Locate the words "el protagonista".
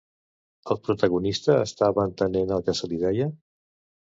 0.75-1.57